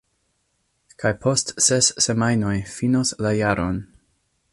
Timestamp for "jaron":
3.41-3.79